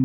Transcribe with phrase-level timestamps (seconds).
[0.00, 0.04] É,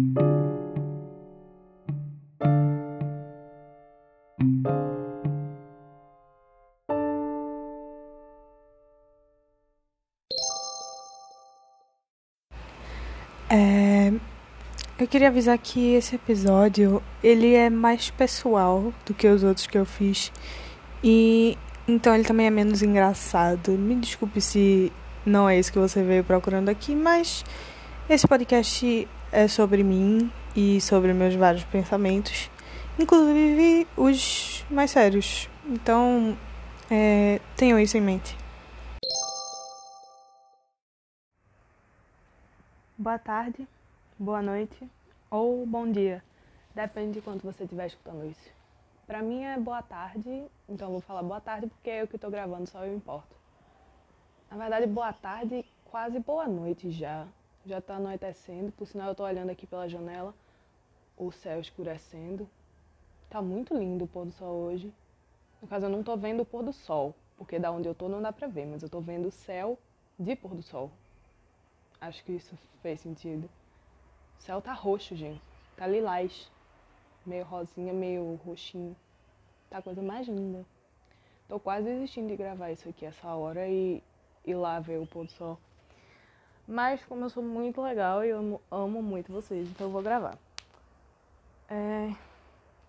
[14.98, 19.78] eu queria avisar que esse episódio ele é mais pessoal do que os outros que
[19.78, 20.32] eu fiz
[21.04, 21.56] e
[21.88, 23.74] então ele também é menos engraçado.
[23.74, 24.92] Me desculpe se
[25.24, 27.46] não é isso que você veio procurando aqui, mas
[28.10, 32.52] esse podcast é sobre mim e sobre meus vários pensamentos,
[33.00, 35.50] inclusive os mais sérios.
[35.66, 36.38] Então,
[36.90, 38.38] é, tenham isso em mente.
[42.96, 43.68] Boa tarde,
[44.20, 44.88] boa noite
[45.32, 46.24] ou bom dia.
[46.76, 48.52] Depende de quando você estiver escutando isso.
[49.08, 52.30] Pra mim é boa tarde, então vou falar boa tarde porque é eu que tô
[52.30, 53.36] gravando, só eu importo.
[54.50, 57.28] Na verdade, boa tarde, quase boa noite já.
[57.66, 60.34] Já tá anoitecendo, por sinal eu tô olhando aqui pela janela,
[61.18, 62.50] o céu escurecendo.
[63.30, 64.94] Tá muito lindo o pôr do sol hoje.
[65.62, 68.10] No caso, eu não tô vendo o pôr do sol, porque da onde eu tô
[68.10, 69.80] não dá pra ver, mas eu tô vendo o céu
[70.20, 70.92] de pôr do sol.
[72.02, 73.50] Acho que isso fez sentido.
[74.40, 75.42] O céu tá roxo, gente.
[75.78, 76.52] Tá lilás.
[77.26, 78.94] Meio rosinha, meio roxinho.
[79.70, 80.66] Tá a coisa mais linda.
[81.48, 84.04] Tô quase desistindo de gravar isso aqui essa hora e
[84.46, 85.58] ir lá ver o pôr do sol.
[86.68, 90.02] Mas como eu sou muito legal e eu amo, amo muito vocês, então eu vou
[90.02, 90.38] gravar.
[91.70, 92.14] É,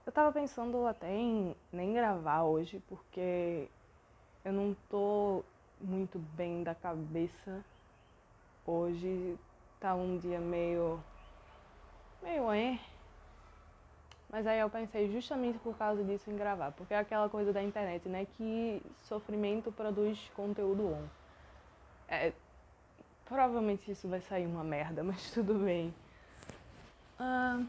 [0.06, 3.68] eu tava pensando até em nem gravar hoje, porque
[4.44, 5.42] eu não tô
[5.80, 7.64] muito bem da cabeça
[8.66, 9.38] Hoje
[9.78, 10.98] tá um dia meio.
[12.22, 12.80] meio é.
[14.30, 17.62] Mas aí eu pensei justamente por causa disso em gravar, porque é aquela coisa da
[17.62, 18.26] internet, né?
[18.36, 21.02] Que sofrimento produz conteúdo bom.
[22.08, 22.32] É,
[23.34, 25.92] provavelmente isso vai sair uma merda, mas tudo bem.
[27.18, 27.62] Ah,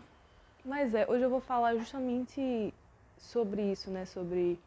[0.64, 2.74] mas é, hoje eu vou falar justamente
[3.18, 4.06] sobre isso, né?
[4.06, 4.60] Sobre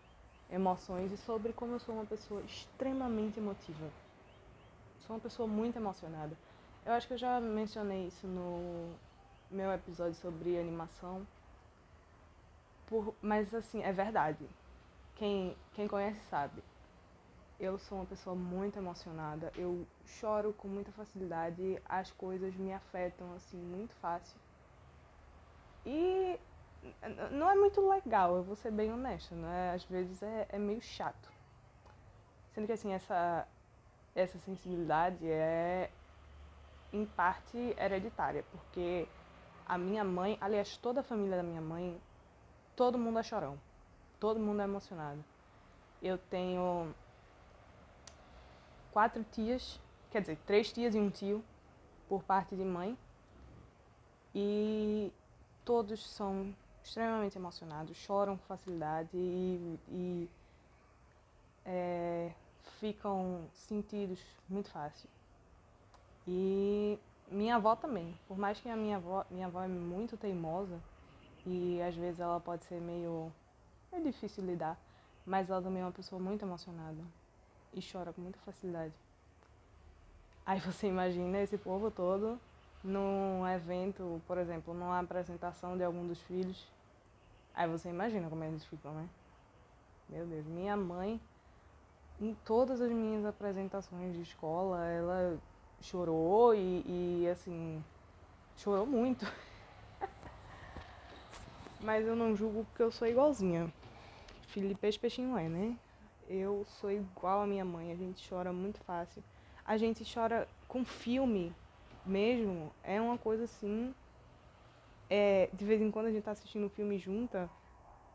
[0.50, 3.90] emoções e sobre como eu sou uma pessoa extremamente emotiva
[5.08, 6.36] sou uma pessoa muito emocionada.
[6.84, 8.94] Eu acho que eu já mencionei isso no
[9.50, 11.26] meu episódio sobre animação.
[12.86, 14.46] Por, mas assim, é verdade.
[15.16, 16.62] Quem, quem conhece sabe.
[17.58, 19.52] Eu sou uma pessoa muito emocionada.
[19.56, 21.80] Eu choro com muita facilidade.
[21.84, 24.38] As coisas me afetam assim muito fácil.
[25.84, 26.38] E
[27.32, 29.72] não é muito legal, eu vou ser bem honesta, né?
[29.74, 31.30] Às vezes é, é meio chato.
[32.52, 33.46] Sendo que assim, essa
[34.14, 35.90] essa sensibilidade é
[36.92, 39.06] em parte hereditária, porque
[39.66, 42.00] a minha mãe, aliás, toda a família da minha mãe,
[42.74, 43.58] todo mundo é chorão,
[44.18, 45.24] todo mundo é emocionado.
[46.02, 46.92] Eu tenho
[48.98, 51.44] quatro tias, quer dizer, três tias e um tio
[52.08, 52.98] por parte de mãe,
[54.34, 55.12] e
[55.64, 60.30] todos são extremamente emocionados, choram com facilidade e, e
[61.64, 62.32] é,
[62.80, 65.08] ficam sentidos muito fácil.
[66.26, 66.98] E
[67.30, 68.18] minha avó também.
[68.26, 70.82] Por mais que a minha avó, minha avó é muito teimosa
[71.46, 73.32] e às vezes ela pode ser meio
[73.92, 74.76] é difícil lidar,
[75.24, 76.98] mas ela também é uma pessoa muito emocionada
[77.72, 78.94] e chora com muita facilidade.
[80.44, 82.40] Aí você imagina esse povo todo
[82.82, 86.66] num evento, por exemplo, numa apresentação de algum dos filhos.
[87.54, 89.08] Aí você imagina como eles ficam, né?
[90.08, 91.20] Meu Deus, minha mãe
[92.20, 95.38] em todas as minhas apresentações de escola, ela
[95.80, 97.82] chorou e, e assim,
[98.56, 99.30] chorou muito.
[101.80, 103.72] Mas eu não julgo porque eu sou igualzinha.
[104.48, 105.76] Felipe Peixinho é, né?
[106.28, 109.24] Eu sou igual a minha mãe, a gente chora muito fácil.
[109.64, 111.54] A gente chora com filme
[112.04, 113.94] mesmo, é uma coisa assim.
[115.08, 117.48] É, de vez em quando a gente tá assistindo um filme junta,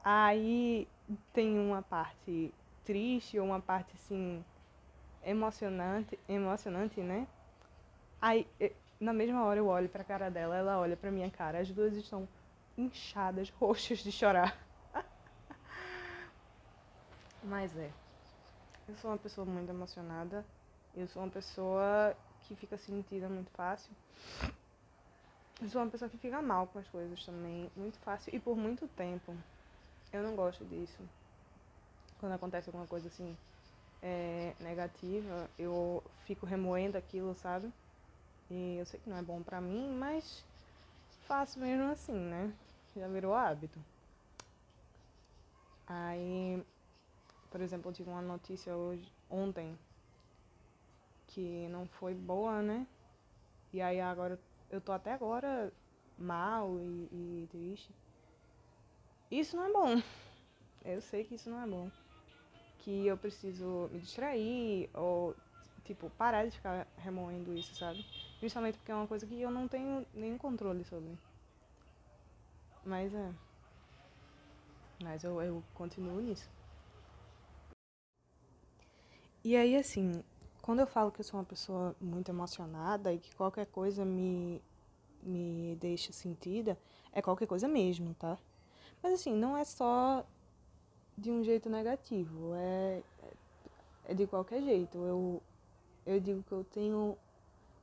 [0.03, 0.87] aí
[1.33, 2.53] tem uma parte
[2.85, 4.45] triste ou uma parte assim
[5.25, 7.27] emocionante, emocionante, né?
[8.21, 8.47] Aí
[8.99, 11.69] na mesma hora eu olho para a cara dela, ela olha para minha cara, as
[11.71, 12.27] duas estão
[12.77, 14.55] inchadas, roxas de chorar.
[17.43, 18.02] Mas é.
[18.87, 20.45] Eu sou uma pessoa muito emocionada.
[20.95, 23.91] Eu sou uma pessoa que fica sentida muito fácil.
[25.61, 28.55] Eu sou uma pessoa que fica mal com as coisas também, muito fácil e por
[28.57, 29.35] muito tempo.
[30.11, 31.01] Eu não gosto disso
[32.23, 33.35] quando acontece alguma coisa assim
[34.01, 37.69] é, negativa, eu fico remoendo aquilo, sabe?
[38.49, 40.41] E eu sei que não é bom pra mim, mas
[41.27, 42.53] faço mesmo assim, né?
[42.95, 43.77] Já virou hábito.
[45.85, 46.63] Aí,
[47.53, 49.77] por exemplo, eu tive uma notícia hoje, ontem,
[51.27, 52.87] que não foi boa, né?
[53.71, 54.39] E aí agora
[54.71, 55.71] eu tô até agora
[56.17, 57.91] mal e, e triste.
[59.29, 60.01] Isso não é bom.
[60.83, 61.91] Eu sei que isso não é bom.
[62.79, 65.35] Que eu preciso me distrair ou,
[65.85, 68.03] tipo, parar de ficar remoendo isso, sabe?
[68.39, 71.15] Principalmente porque é uma coisa que eu não tenho nenhum controle sobre.
[72.83, 73.31] Mas é.
[75.03, 76.49] Mas eu, eu continuo nisso.
[79.43, 80.23] E aí, assim,
[80.61, 84.61] quando eu falo que eu sou uma pessoa muito emocionada e que qualquer coisa me,
[85.21, 86.77] me deixa sentida,
[87.11, 88.37] é qualquer coisa mesmo, tá?
[89.01, 90.25] Mas assim, não é só
[91.17, 93.03] de um jeito negativo, é,
[94.05, 94.97] é de qualquer jeito.
[94.99, 95.41] Eu,
[96.05, 97.17] eu digo que eu tenho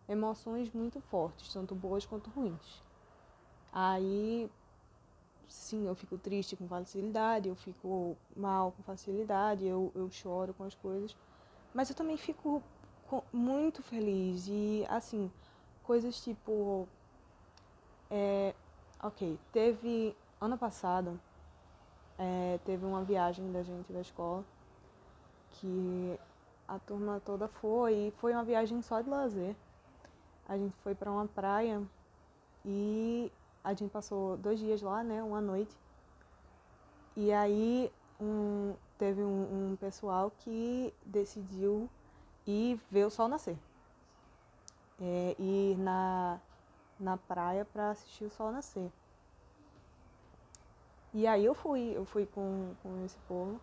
[0.08, 2.82] emoções muito fortes, tanto boas quanto ruins.
[3.70, 4.50] Aí,
[5.46, 10.64] sim, eu fico triste com facilidade, eu fico mal com facilidade, eu, eu choro com
[10.64, 11.14] as coisas.
[11.74, 12.62] Mas eu também fico
[13.32, 15.30] muito feliz e, assim,
[15.82, 16.88] coisas tipo.
[18.10, 18.54] É,
[19.02, 20.16] ok, teve.
[20.40, 21.20] Ano passado,
[22.18, 24.42] é, teve uma viagem da gente da escola
[25.50, 26.18] que
[26.66, 29.54] a turma toda foi e foi uma viagem só de lazer.
[30.48, 31.82] A gente foi para uma praia
[32.64, 33.30] e
[33.62, 35.22] a gente passou dois dias lá, né?
[35.22, 35.76] Uma noite.
[37.16, 41.88] E aí um, teve um, um pessoal que decidiu
[42.46, 43.56] ir ver o sol nascer.
[45.00, 46.38] É, ir na,
[46.98, 48.92] na praia para assistir o sol nascer.
[51.14, 53.58] E aí eu fui, eu fui com, com esse povo.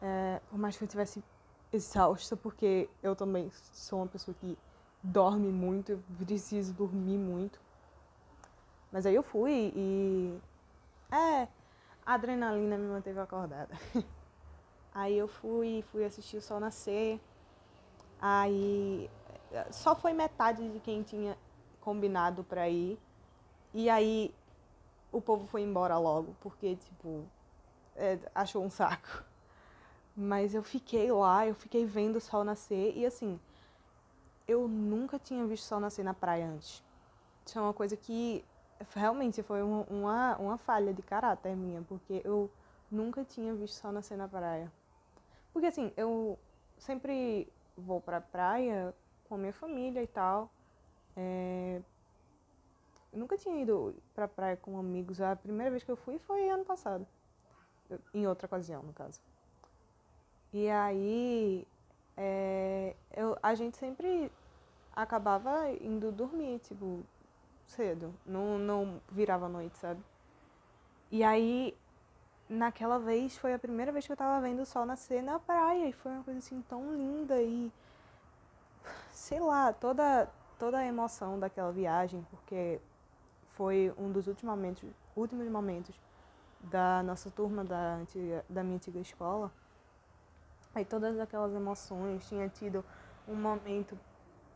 [0.00, 1.24] É, por mais que eu estivesse
[1.72, 4.56] exausta, porque eu também sou uma pessoa que
[5.02, 7.60] dorme muito, eu preciso dormir muito.
[8.92, 10.38] Mas aí eu fui e.
[11.10, 11.48] É,
[12.06, 13.76] a adrenalina me manteve acordada.
[14.94, 17.20] Aí eu fui, fui assistir o sol nascer.
[18.20, 19.10] Aí
[19.70, 21.36] só foi metade de quem tinha
[21.80, 22.98] combinado para ir.
[23.74, 24.34] E aí
[25.10, 27.24] o povo foi embora logo, porque tipo,
[27.96, 29.24] é, achou um saco.
[30.16, 33.40] Mas eu fiquei lá, eu fiquei vendo o sol nascer e assim,
[34.46, 36.82] eu nunca tinha visto o sol nascer na praia antes.
[37.46, 38.44] Isso é uma coisa que
[38.94, 42.50] realmente foi uma, uma, uma falha de caráter minha, porque eu
[42.90, 44.70] nunca tinha visto sol nascer na praia.
[45.52, 46.38] Porque assim, eu
[46.78, 48.94] sempre vou pra praia
[49.28, 50.50] com a minha família e tal.
[51.16, 51.80] É...
[53.12, 55.20] Eu nunca tinha ido pra praia com amigos.
[55.20, 57.06] A primeira vez que eu fui foi ano passado.
[58.14, 59.20] Em outra ocasião, no caso.
[60.52, 61.66] E aí,
[62.16, 62.96] é...
[63.14, 64.30] eu, a gente sempre
[64.94, 67.02] acabava indo dormir, tipo,
[67.66, 68.14] cedo.
[68.24, 70.02] Não, não virava noite, sabe?
[71.10, 71.76] E aí,
[72.52, 75.88] naquela vez foi a primeira vez que eu tava vendo o sol nascer na praia
[75.88, 77.72] e foi uma coisa assim tão linda e
[79.12, 80.28] sei lá, toda
[80.58, 82.80] toda a emoção daquela viagem, porque
[83.54, 86.00] foi um dos últimos momentos, últimos momentos
[86.60, 89.50] da nossa turma da antiga, da minha antiga escola.
[90.72, 92.84] Aí todas aquelas emoções, tinha tido
[93.26, 93.98] um momento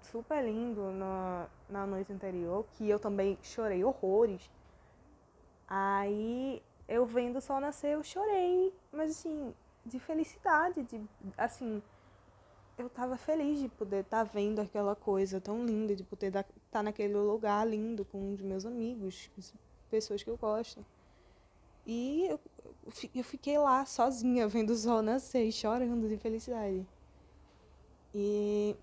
[0.00, 4.48] super lindo na, na noite anterior, que eu também chorei horrores.
[5.69, 9.55] Aí eu vendo o sol nascer, eu chorei, mas assim,
[9.85, 11.00] de felicidade, de
[11.37, 11.83] assim,
[12.79, 16.44] eu tava feliz de poder estar tá vendo aquela coisa tão linda, de poder estar
[16.71, 19.31] tá naquele lugar lindo com dos meus amigos,
[19.91, 20.85] pessoas que eu gosto.
[21.87, 22.41] E eu,
[23.15, 26.87] eu fiquei lá sozinha vendo o sol nascer, chorando de felicidade.
[28.15, 28.77] E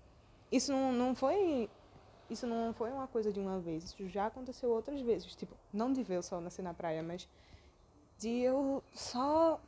[0.50, 1.68] isso não, não foi
[2.30, 5.92] isso não foi uma coisa de uma vez, isso já aconteceu outras vezes, tipo, não
[5.92, 7.28] de ver o sol nascer na praia, mas
[8.24, 9.60] de eu só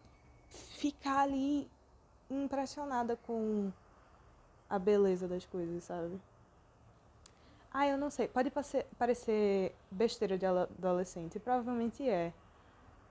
[0.49, 1.71] ficar ali
[2.31, 3.71] impressionada com
[4.67, 6.19] a beleza das coisas, sabe?
[7.71, 8.51] Ah, eu não sei, pode
[8.99, 12.33] parecer besteira de adolescente, provavelmente é.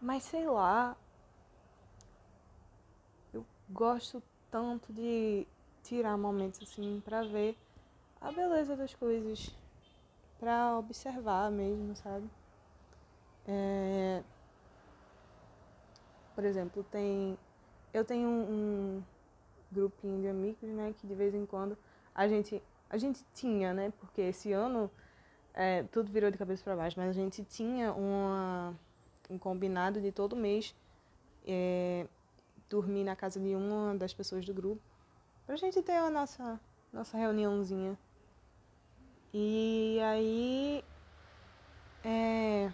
[0.02, 0.98] Mas sei lá,
[3.32, 5.46] eu gosto tanto de
[5.84, 7.56] tirar momentos assim para ver
[8.20, 9.56] a beleza das coisas,
[10.40, 12.28] para observar mesmo, sabe?
[13.48, 14.24] É,
[16.36, 17.38] por exemplo, tem.
[17.94, 19.04] Eu tenho um, um
[19.72, 21.78] grupinho de amigos, né, que de vez em quando
[22.14, 22.62] a gente.
[22.88, 23.92] A gente tinha, né?
[24.00, 24.92] Porque esse ano
[25.54, 28.76] é, tudo virou de cabeça para baixo, mas a gente tinha uma,
[29.30, 30.76] um combinado de todo mês
[31.48, 32.08] é,
[32.70, 34.82] dormir na casa de uma das pessoas do grupo.
[35.46, 36.60] Pra gente ter a nossa,
[36.92, 37.98] nossa reuniãozinha.
[39.34, 40.84] E aí.
[42.04, 42.72] É,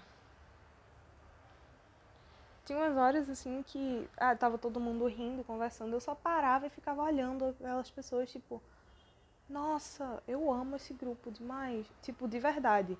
[2.71, 6.69] tinha umas horas assim que ah, tava todo mundo rindo, conversando, eu só parava e
[6.69, 8.61] ficava olhando aquelas pessoas, tipo,
[9.49, 11.85] nossa, eu amo esse grupo demais.
[12.01, 12.97] Tipo, de verdade.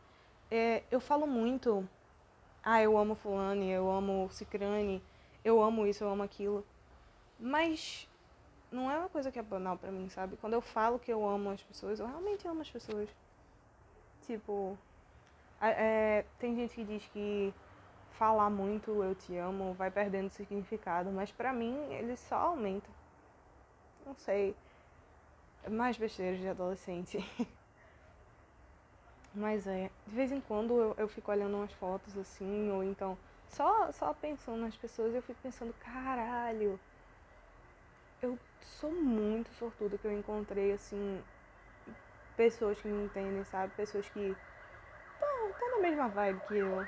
[0.49, 1.87] É, eu falo muito
[2.61, 5.01] ah, eu amo fulano, eu amo cicrane,
[5.43, 6.65] eu amo isso, eu amo aquilo.
[7.39, 8.09] Mas
[8.69, 10.35] não é uma coisa que é banal pra mim, sabe?
[10.35, 13.09] Quando eu falo que eu amo as pessoas, eu realmente amo as pessoas.
[14.27, 14.77] Tipo,
[15.61, 17.53] é, tem gente que diz que
[18.17, 22.89] falar muito eu te amo vai perdendo significado, mas pra mim ele só aumenta.
[24.05, 24.55] Não sei.
[25.63, 27.17] É mais besteiras de adolescente.
[29.33, 33.17] mas é, de vez em quando eu, eu fico olhando umas fotos assim, ou então
[33.47, 36.79] só, só pensando nas pessoas, eu fico pensando, caralho,
[38.21, 38.37] eu
[38.79, 41.21] sou muito sortuda que eu encontrei, assim,
[42.37, 43.73] pessoas que me entendem, sabe?
[43.75, 44.37] Pessoas que
[45.13, 46.87] estão na mesma vibe que eu.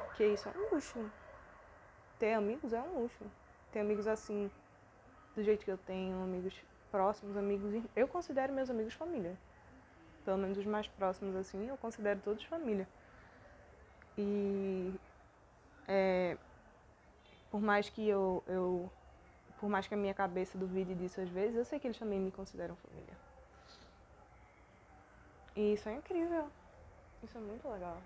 [0.00, 1.10] Porque isso é um luxo.
[2.18, 3.24] Ter amigos é um luxo.
[3.72, 4.50] Ter amigos assim,
[5.34, 6.54] do jeito que eu tenho, amigos
[6.90, 7.82] próximos, amigos.
[7.94, 9.36] Eu considero meus amigos família.
[10.24, 12.88] Pelo menos os mais próximos, assim, eu considero todos família.
[14.16, 14.94] E.
[15.86, 16.36] É,
[17.50, 18.90] por mais que eu, eu.
[19.60, 22.20] Por mais que a minha cabeça duvide disso às vezes, eu sei que eles também
[22.20, 23.14] me consideram família.
[25.56, 26.48] E isso é incrível.
[27.22, 27.98] Isso é muito legal.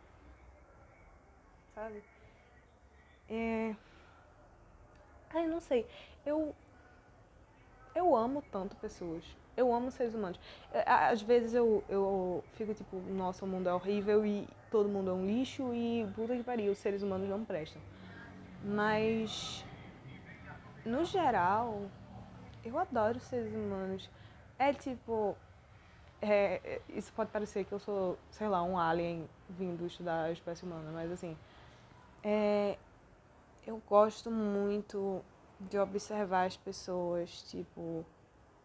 [1.79, 2.03] Sabe?
[3.31, 3.77] É.
[5.31, 5.87] Ai, não sei.
[6.27, 6.53] Eu.
[7.95, 9.25] Eu amo tanto pessoas.
[9.57, 10.41] Eu amo seres humanos.
[10.73, 15.11] É, às vezes eu, eu fico tipo, nossa, o mundo é horrível e todo mundo
[15.11, 17.81] é um lixo e puta que pariu, os seres humanos não prestam.
[18.65, 19.65] Mas.
[20.85, 21.83] No geral,
[22.65, 24.11] eu adoro seres humanos.
[24.59, 25.37] É tipo,
[26.21, 30.65] é, isso pode parecer que eu sou, sei lá, um alien vindo estudar a espécie
[30.65, 31.37] humana, mas assim,
[32.23, 32.77] é,
[33.67, 35.23] eu gosto muito
[35.61, 38.05] de observar as pessoas, tipo,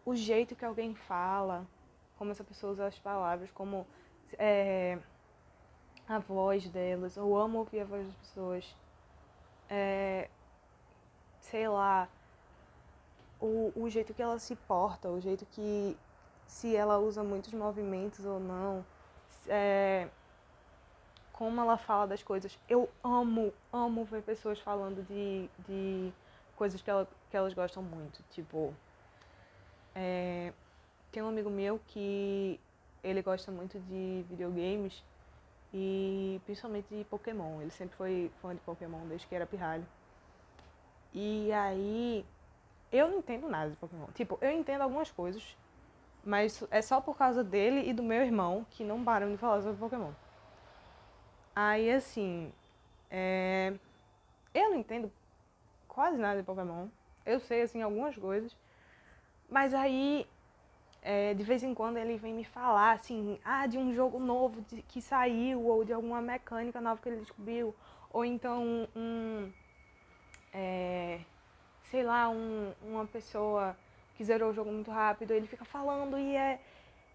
[0.05, 1.65] o jeito que alguém fala,
[2.17, 3.86] como essa pessoa usa as palavras, como
[4.38, 4.98] é,
[6.07, 7.17] a voz delas.
[7.17, 8.75] Eu amo ouvir a voz das pessoas.
[9.69, 10.29] É,
[11.39, 12.07] sei lá,
[13.39, 15.98] o, o jeito que ela se porta, o jeito que
[16.48, 18.86] se ela usa muitos movimentos ou não,
[19.48, 20.07] é,
[21.34, 22.58] como ela fala das coisas.
[22.70, 26.13] Eu amo, amo ver pessoas falando de, de
[26.56, 28.24] coisas que, ela, que elas gostam muito.
[28.32, 28.74] Tipo,
[29.96, 30.54] é,
[31.12, 32.60] tem um amigo meu que
[33.04, 35.04] ele gosta muito de videogames
[35.74, 37.62] e principalmente de Pokémon.
[37.62, 39.86] Ele sempre foi fã de Pokémon desde que era pirralho.
[41.13, 42.25] E aí,
[42.92, 44.06] eu não entendo nada de Pokémon.
[44.13, 45.58] Tipo, eu entendo algumas coisas,
[46.24, 49.62] mas é só por causa dele e do meu irmão que não param de falar
[49.62, 50.12] sobre Pokémon.
[51.55, 52.51] Aí, assim,
[53.10, 53.74] é...
[54.53, 55.12] eu não entendo
[55.88, 56.88] quase nada de Pokémon.
[57.25, 58.55] Eu sei, assim, algumas coisas.
[59.50, 60.27] Mas aí,
[61.01, 64.62] é, de vez em quando, ele vem me falar, assim, ah, de um jogo novo
[64.62, 67.75] de, que saiu, ou de alguma mecânica nova que ele descobriu.
[68.12, 69.51] Ou então, um...
[70.53, 71.19] É,
[71.83, 73.77] sei lá, um, uma pessoa
[74.15, 76.60] que zerou o jogo muito rápido, ele fica falando e é.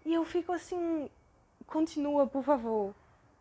[0.05, 1.09] E eu fico assim,
[1.67, 2.93] continua, por favor.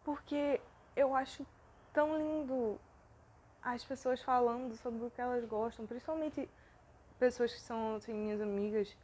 [0.05, 0.61] Porque
[0.99, 1.47] eu acho
[1.93, 2.79] tão lindo
[3.63, 6.49] as pessoas falando sobre o que elas gostam, principalmente
[7.21, 8.97] pessoas que são assim, minhas amigas.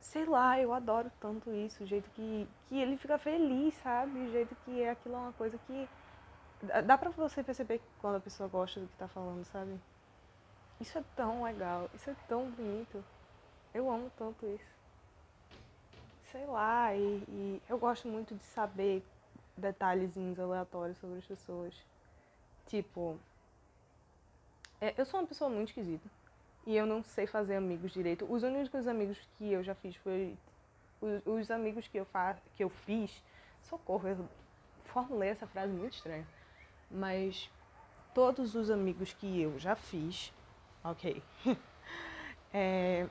[0.00, 4.20] Sei lá, eu adoro tanto isso, o jeito que, que ele fica feliz, sabe?
[4.20, 5.88] O jeito que é aquilo é uma coisa que.
[6.86, 9.78] Dá pra você perceber quando a pessoa gosta do que tá falando, sabe?
[10.80, 13.04] Isso é tão legal, isso é tão bonito.
[13.74, 14.76] Eu amo tanto isso.
[16.30, 19.04] Sei lá, e, e eu gosto muito de saber
[19.56, 21.74] detalhezinhos aleatórios sobre as pessoas.
[22.66, 23.18] Tipo,
[24.80, 26.08] é, eu sou uma pessoa muito esquisita.
[26.66, 28.26] E eu não sei fazer amigos direito.
[28.30, 30.36] Os únicos amigos que eu já fiz foi.
[31.00, 33.22] Os, os amigos que eu, fa, que eu fiz.
[33.62, 34.28] Socorro, eu
[34.84, 36.26] formulei essa frase muito estranha.
[36.90, 37.50] Mas
[38.14, 40.32] todos os amigos que eu já fiz.
[40.82, 41.22] Ok.
[42.52, 43.08] é,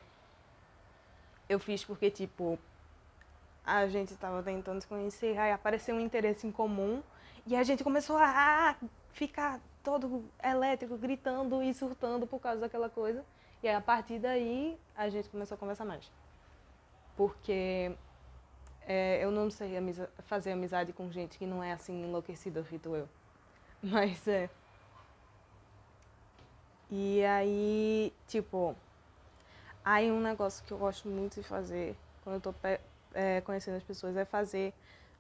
[1.48, 2.60] eu fiz porque, tipo,
[3.66, 7.02] a gente estava tentando se conhecer, aí apareceu um interesse em comum
[7.46, 8.76] e a gente começou a
[9.12, 13.24] ficar todo elétrico, gritando e surtando por causa daquela coisa.
[13.64, 16.12] E aí, a partir daí, a gente começou a conversar mais.
[17.16, 17.92] Porque
[18.82, 19.76] é, eu não sei
[20.26, 23.08] fazer amizade com gente que não é assim enlouquecida, feito eu.
[23.82, 24.50] Mas é.
[26.92, 28.76] E aí, tipo,
[29.86, 32.52] Aí um negócio que eu gosto muito de fazer quando eu tô
[33.16, 34.74] é, conhecendo as pessoas é fazer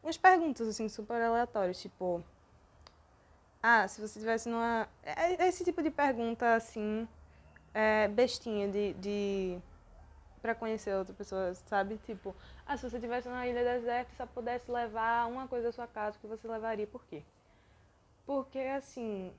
[0.04, 2.24] umas perguntas assim super aleatórias, tipo,
[3.64, 7.08] ah, se você tivesse numa é, é esse tipo de pergunta assim,
[7.74, 9.60] é, bestinha de, de
[10.46, 11.98] para conhecer outra pessoa, sabe?
[12.06, 12.36] Tipo,
[12.68, 15.88] ah, se você tivesse numa ilha deserta e só pudesse levar uma coisa da sua
[15.88, 17.24] casa, que você levaria por quê?
[18.28, 19.34] Porque, assim,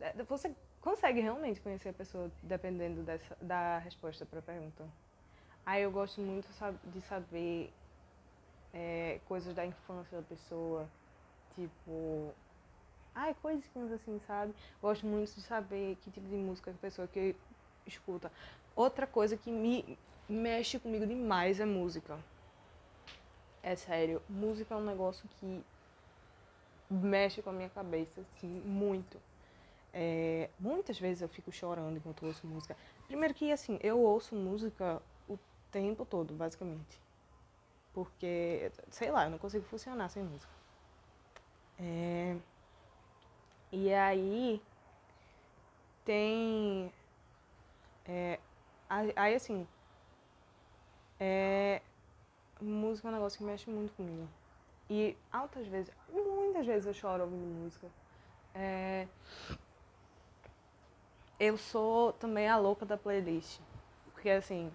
[0.00, 4.84] é, você consegue realmente conhecer a pessoa dependendo dessa, da resposta para a pergunta.
[5.66, 6.46] Aí eu gosto muito
[6.92, 7.72] de saber
[8.72, 10.86] é, coisas da infância da pessoa,
[11.54, 12.34] tipo.
[13.14, 14.52] Ai, coisinhas assim, sabe?
[14.82, 17.34] Gosto muito de saber que tipo de música a pessoa que
[17.86, 18.30] escuta.
[18.74, 19.96] Outra coisa que me
[20.28, 22.18] mexe comigo demais é música.
[23.62, 25.62] É sério, música é um negócio que
[26.90, 29.18] mexe com a minha cabeça, assim, muito.
[29.92, 32.76] É, muitas vezes eu fico chorando enquanto ouço música.
[33.06, 35.00] Primeiro que, assim, eu ouço música
[35.74, 37.00] tempo todo, basicamente.
[37.92, 40.52] Porque, sei lá, eu não consigo funcionar sem música.
[41.78, 42.36] É...
[43.72, 44.62] E aí
[46.04, 46.92] tem.
[48.06, 48.38] É...
[48.88, 49.66] Aí assim.
[51.18, 51.82] É...
[52.60, 54.28] Música é um negócio que mexe muito comigo.
[54.88, 57.88] E altas vezes, muitas vezes eu choro ouvindo música.
[58.54, 59.08] É...
[61.40, 63.60] Eu sou também a louca da playlist.
[64.12, 64.72] Porque assim,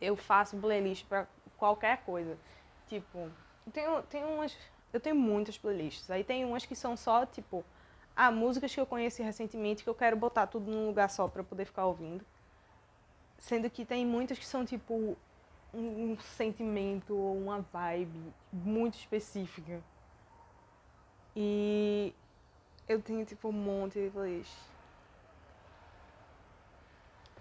[0.00, 1.26] eu faço playlist pra
[1.56, 2.36] qualquer coisa.
[2.88, 3.30] Tipo,
[3.72, 4.56] tenho, tenho umas.
[4.92, 6.10] Eu tenho muitas playlists.
[6.10, 7.64] Aí tem umas que são só, tipo,
[8.16, 11.44] ah, músicas que eu conheci recentemente que eu quero botar tudo num lugar só para
[11.44, 12.24] poder ficar ouvindo.
[13.38, 15.16] Sendo que tem muitas que são, tipo,
[15.72, 19.80] um, um sentimento ou uma vibe muito específica.
[21.36, 22.12] E
[22.88, 24.69] eu tenho, tipo, um monte de playlists.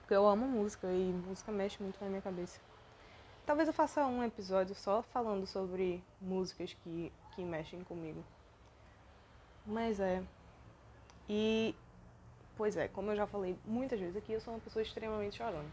[0.10, 2.60] Porque eu amo música e música mexe muito na minha cabeça.
[3.46, 8.26] Talvez eu faça um episódio só falando sobre músicas que, que mexem comigo.
[9.68, 10.24] Mas é.
[11.30, 11.76] E,
[12.58, 15.70] pois é, como eu já falei muitas vezes aqui, eu sou uma pessoa extremamente chorona.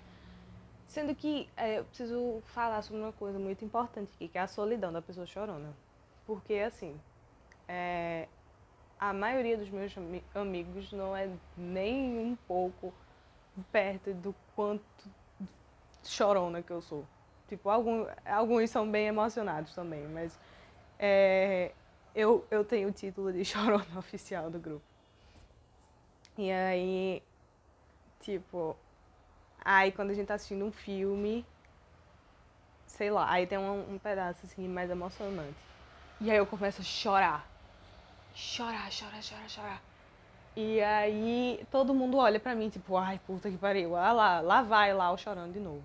[0.87, 4.47] Sendo que é, eu preciso falar sobre uma coisa muito importante aqui, que é a
[4.47, 5.73] solidão da pessoa chorona.
[6.26, 7.00] Porque, assim,
[7.66, 8.28] é,
[9.00, 9.95] a maioria dos meus
[10.35, 11.26] amigos não é
[11.57, 12.92] nem um pouco
[13.64, 14.85] perto do quanto
[16.05, 17.05] chorona que eu sou.
[17.49, 20.37] Tipo, algum, alguns são bem emocionados também, mas
[20.99, 21.73] é,
[22.14, 24.85] eu, eu tenho o título de chorona oficial do grupo.
[26.38, 27.23] E aí,
[28.21, 28.77] tipo,
[29.64, 31.45] aí quando a gente tá assistindo um filme,
[32.87, 35.57] sei lá, aí tem um, um pedaço assim mais emocionante.
[36.21, 37.47] E aí eu começo a chorar.
[38.35, 39.86] Chorar, chorar, chorar, chorar.
[40.57, 43.95] E aí todo mundo olha pra mim, tipo, ai, puta que pariu.
[43.95, 45.83] Ah lá, lá vai lá o chorando de novo.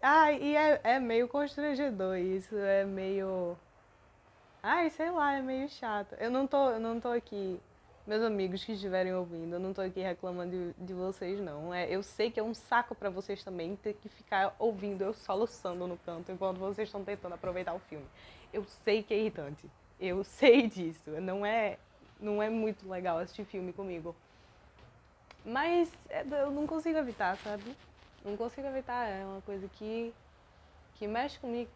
[0.00, 3.58] Ai, e é, é meio constrangedor isso, é meio.
[4.62, 6.14] Ai, sei lá, é meio chato.
[6.20, 7.60] Eu não tô, eu não tô aqui,
[8.06, 11.74] meus amigos que estiverem ouvindo, eu não tô aqui reclamando de, de vocês, não.
[11.74, 15.12] É, eu sei que é um saco para vocês também ter que ficar ouvindo eu
[15.12, 18.06] soluçando no canto enquanto vocês estão tentando aproveitar o filme.
[18.52, 19.68] Eu sei que é irritante.
[19.98, 21.10] Eu sei disso.
[21.20, 21.78] Não é,
[22.20, 24.14] não é muito legal assistir filme comigo.
[25.44, 27.76] Mas é, eu não consigo evitar, sabe?
[28.24, 30.12] não consigo evitar, é uma coisa que,
[30.94, 31.70] que mexe comigo.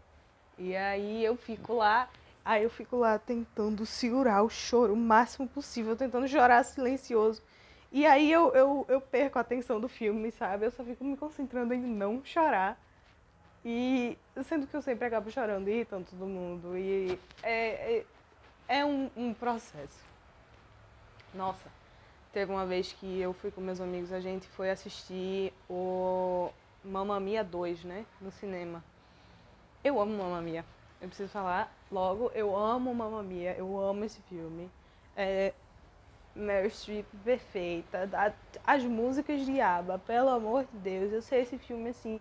[0.59, 2.09] E aí eu fico lá,
[2.45, 7.43] aí eu fico lá tentando segurar o choro o máximo possível, tentando chorar silencioso.
[7.91, 10.67] E aí eu, eu, eu perco a atenção do filme, sabe?
[10.67, 12.81] Eu só fico me concentrando em não chorar.
[13.65, 16.77] E sendo que eu sempre acabo chorando e irritando todo mundo.
[16.77, 18.05] E é, é,
[18.69, 20.12] é um, um processo.
[21.35, 21.71] Nossa.
[22.33, 26.51] Teve uma vez que eu fui com meus amigos, a gente foi assistir o
[26.83, 28.07] Mamma Mia 2, né?
[28.21, 28.83] No cinema.
[29.85, 30.65] Eu amo Mamma Mia.
[31.01, 34.71] Eu preciso falar logo, eu amo Mamma Mia, eu amo esse filme.
[35.15, 35.53] É,
[36.35, 38.09] Meryl Streep perfeita,
[38.67, 42.19] as músicas de ABBA, pelo amor de Deus, eu sei esse filme assim,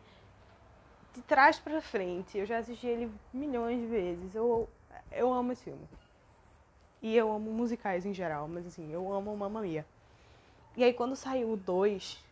[1.13, 2.37] de trás para frente.
[2.37, 4.35] Eu já assisti ele milhões de vezes.
[4.35, 4.67] Eu,
[5.11, 5.87] eu amo esse filme.
[7.01, 9.85] E eu amo musicais em geral, mas assim, eu amo Mamma Mia.
[10.77, 12.23] E aí quando saiu o 2,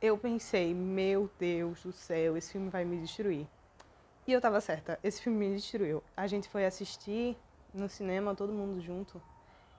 [0.00, 3.46] eu pensei, meu Deus do céu, esse filme vai me destruir.
[4.26, 6.02] E eu tava certa, esse filme me destruiu.
[6.16, 7.36] A gente foi assistir
[7.72, 9.20] no cinema, todo mundo junto.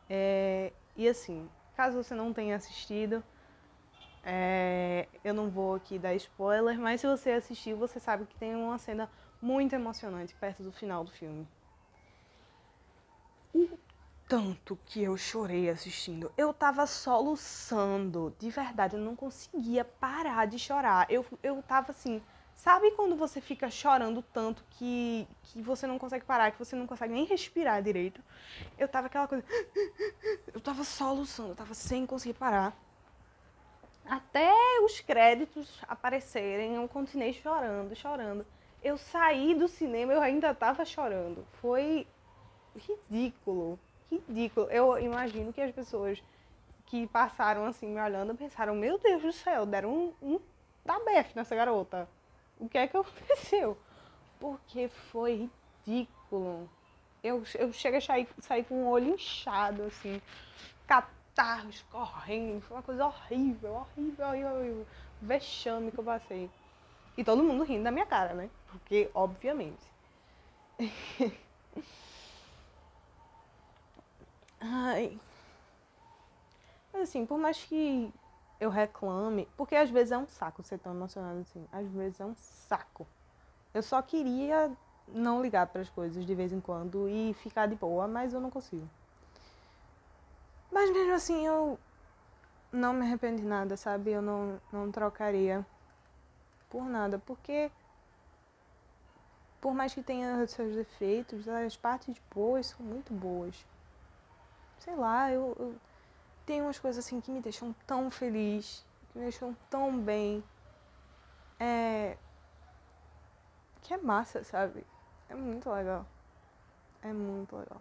[0.09, 3.23] É, e assim, caso você não tenha assistido,
[4.23, 8.55] é, eu não vou aqui dar spoiler, mas se você assistiu, você sabe que tem
[8.55, 9.09] uma cena
[9.41, 11.47] muito emocionante perto do final do filme.
[14.31, 16.31] Tanto que eu chorei assistindo.
[16.37, 21.05] Eu tava soluçando, de verdade, eu não conseguia parar de chorar.
[21.11, 26.23] Eu, eu tava assim, sabe quando você fica chorando tanto que, que você não consegue
[26.23, 28.23] parar, que você não consegue nem respirar direito?
[28.77, 29.43] Eu tava aquela coisa.
[30.53, 32.73] Eu tava soluçando, eu tava sem conseguir parar.
[34.05, 34.49] Até
[34.85, 38.45] os créditos aparecerem, eu continuei chorando, chorando.
[38.81, 41.45] Eu saí do cinema, eu ainda tava chorando.
[41.59, 42.07] Foi
[42.77, 43.77] ridículo
[44.11, 44.67] ridículo.
[44.69, 46.21] Eu imagino que as pessoas
[46.85, 50.39] que passaram assim me olhando pensaram, meu Deus do céu, deram um, um
[51.35, 52.07] nessa garota.
[52.59, 53.77] O que é que aconteceu?
[54.39, 55.49] Porque foi
[55.85, 56.69] ridículo.
[57.23, 60.19] Eu, eu chego a sair, sair com o olho inchado, assim,
[60.87, 64.87] catarros correndo, foi uma coisa horrível, horrível, horrível, horrível.
[65.21, 66.49] Vexame que eu passei.
[67.15, 68.49] E todo mundo rindo da minha cara, né?
[68.71, 69.85] Porque, obviamente.
[74.61, 75.19] Ai.
[76.93, 78.13] Mas assim, por mais que
[78.59, 82.25] eu reclame, porque às vezes é um saco ser tão emocionado assim, às vezes é
[82.25, 83.07] um saco.
[83.73, 84.71] Eu só queria
[85.07, 88.39] não ligar para as coisas de vez em quando e ficar de boa, mas eu
[88.39, 88.87] não consigo.
[90.71, 91.79] Mas mesmo assim, eu
[92.71, 94.11] não me arrependo de nada, sabe?
[94.11, 95.65] Eu não, não trocaria
[96.69, 97.71] por nada, porque
[99.59, 103.55] por mais que tenha seus defeitos, as partes boas são muito boas.
[104.81, 105.75] Sei lá, eu, eu
[106.43, 110.43] tenho umas coisas assim que me deixam tão feliz, que me deixam tão bem.
[111.59, 112.17] É.
[113.83, 114.83] Que é massa, sabe?
[115.29, 116.03] É muito legal.
[117.03, 117.79] É muito legal.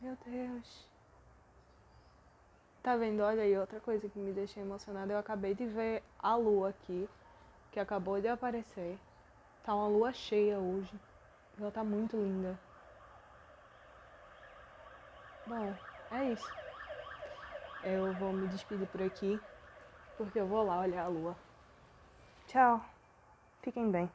[0.00, 0.88] Meu Deus.
[2.82, 3.22] Tá vendo?
[3.22, 5.12] Olha aí, outra coisa que me deixa emocionada.
[5.12, 7.08] Eu acabei de ver a lua aqui
[7.70, 8.98] que acabou de aparecer.
[9.62, 10.92] Tá uma lua cheia hoje.
[11.60, 12.58] Ela tá muito linda.
[15.48, 15.72] Bom,
[16.10, 16.52] é isso.
[17.82, 19.40] Eu vou me despedir por aqui,
[20.18, 21.34] porque eu vou lá olhar a lua.
[22.48, 22.84] Tchau.
[23.62, 24.10] Fiquem bem.